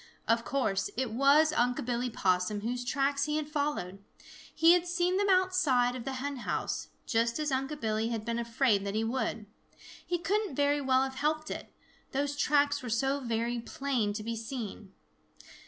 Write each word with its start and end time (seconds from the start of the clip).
Of 0.27 0.43
course 0.43 0.89
it 0.97 1.11
was 1.11 1.53
Unc' 1.53 1.85
Billy 1.85 2.09
Possum 2.09 2.61
whose 2.61 2.83
tracks 2.83 3.25
he 3.25 3.35
had 3.37 3.47
followed. 3.47 4.03
He 4.55 4.73
had 4.73 4.87
seen 4.87 5.17
them 5.17 5.29
outside 5.29 5.95
of 5.95 6.05
the 6.05 6.13
hen 6.13 6.37
house, 6.37 6.87
just 7.05 7.37
as 7.37 7.51
Unc' 7.51 7.79
Billy 7.79 8.07
had 8.07 8.25
been 8.25 8.39
afraid 8.39 8.83
that 8.83 8.95
he 8.95 9.03
would. 9.03 9.45
He 10.03 10.17
couldn't 10.17 10.55
very 10.55 10.81
well 10.81 11.03
have 11.03 11.13
helped 11.13 11.51
it, 11.51 11.71
those 12.13 12.35
tracks 12.35 12.81
were 12.81 12.89
so 12.89 13.19
very 13.19 13.59
plain 13.59 14.11
to 14.13 14.23
be 14.23 14.35
seen. 14.35 14.91